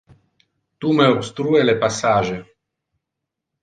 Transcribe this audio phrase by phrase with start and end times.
[0.79, 2.33] Tu me obstrue le passage.